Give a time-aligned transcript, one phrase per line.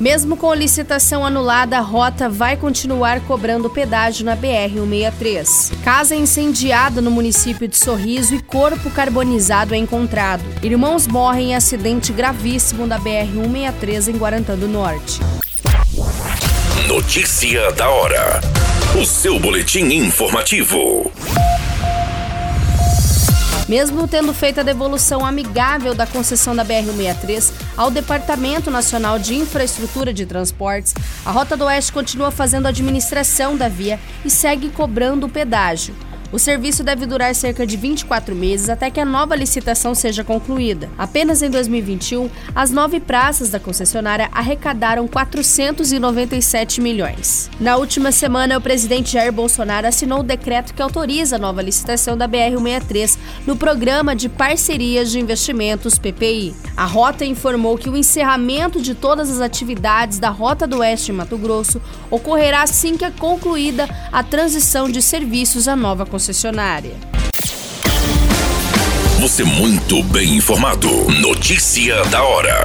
[0.00, 5.72] Mesmo com licitação anulada, a rota vai continuar cobrando pedágio na BR-163.
[5.84, 10.42] Casa incendiada no município de Sorriso e corpo carbonizado é encontrado.
[10.62, 15.20] Irmãos morrem em acidente gravíssimo da BR-163 em Guarantã do Norte.
[16.88, 18.40] Notícia da hora.
[18.98, 21.12] O seu boletim informativo.
[23.70, 30.12] Mesmo tendo feito a devolução amigável da concessão da BR-163 ao Departamento Nacional de Infraestrutura
[30.12, 30.92] de Transportes,
[31.24, 35.94] a Rota do Oeste continua fazendo a administração da via e segue cobrando o pedágio.
[36.32, 40.88] O serviço deve durar cerca de 24 meses até que a nova licitação seja concluída.
[40.96, 47.50] Apenas em 2021, as nove praças da concessionária arrecadaram 497 milhões.
[47.58, 52.16] Na última semana, o presidente Jair Bolsonaro assinou o decreto que autoriza a nova licitação
[52.16, 56.54] da BR-163 no Programa de Parcerias de Investimentos PPI.
[56.76, 61.14] A rota informou que o encerramento de todas as atividades da Rota do Oeste em
[61.14, 66.92] Mato Grosso ocorrerá assim que é concluída a transição de serviços à nova concessionária concessionária.
[69.20, 70.86] Você muito bem informado.
[71.18, 72.62] Notícia da hora.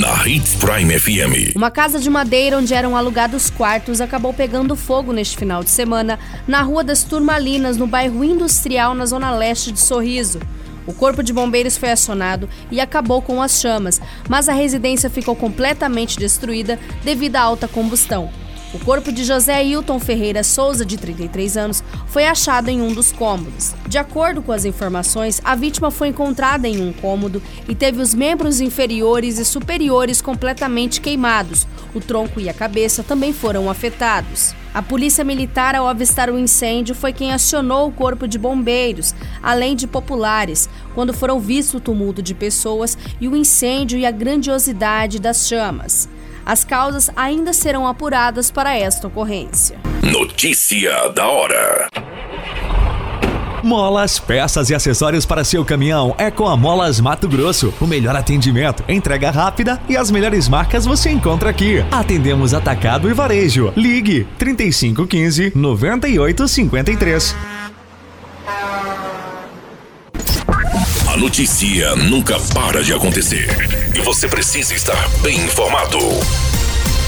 [0.00, 1.54] Na Hits Prime FM.
[1.54, 6.18] Uma casa de madeira onde eram alugados quartos acabou pegando fogo neste final de semana
[6.46, 10.40] na Rua das Turmalinas, no bairro Industrial, na zona leste de Sorriso.
[10.86, 15.36] O corpo de bombeiros foi acionado e acabou com as chamas, mas a residência ficou
[15.36, 18.30] completamente destruída devido à alta combustão.
[18.74, 23.10] O corpo de José Hilton Ferreira Souza, de 33 anos, foi achado em um dos
[23.10, 23.74] cômodos.
[23.88, 28.12] De acordo com as informações, a vítima foi encontrada em um cômodo e teve os
[28.14, 31.66] membros inferiores e superiores completamente queimados.
[31.94, 34.54] O tronco e a cabeça também foram afetados.
[34.74, 39.74] A polícia militar, ao avistar o incêndio, foi quem acionou o corpo de bombeiros, além
[39.74, 45.18] de populares, quando foram vistos o tumulto de pessoas e o incêndio e a grandiosidade
[45.18, 46.06] das chamas.
[46.48, 49.78] As causas ainda serão apuradas para esta ocorrência.
[50.02, 51.88] Notícia da hora.
[53.62, 57.74] Molas, peças e acessórios para seu caminhão é com a Molas Mato Grosso.
[57.78, 61.84] O melhor atendimento, entrega rápida e as melhores marcas você encontra aqui.
[61.90, 63.70] Atendemos atacado e varejo.
[63.76, 67.57] Ligue 3515 9853.
[71.18, 73.48] Notícia nunca para de acontecer
[73.92, 75.98] e você precisa estar bem informado.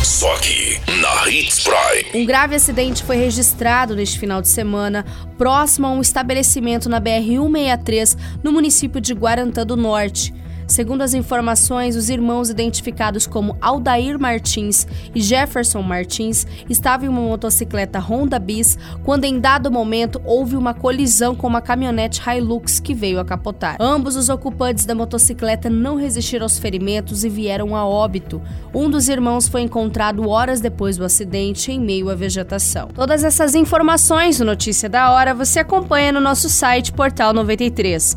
[0.03, 2.23] Só aqui, na Hits Prime.
[2.23, 5.07] Um grave acidente foi registrado neste final de semana,
[5.39, 10.35] próximo a um estabelecimento na BR-163, no município de Guarantã do Norte.
[10.71, 17.23] Segundo as informações, os irmãos identificados como Aldair Martins e Jefferson Martins estavam em uma
[17.23, 22.95] motocicleta Honda Bis quando, em dado momento, houve uma colisão com uma caminhonete Hilux que
[22.95, 23.79] veio a capotar.
[23.81, 28.41] Ambos os ocupantes da motocicleta não resistiram aos ferimentos e vieram a óbito.
[28.73, 32.87] Um dos irmãos foi encontrado horas depois do acidente em meio à vegetação.
[32.95, 38.17] Todas essas informações no Notícia da Hora você acompanha no nosso site Portal 93.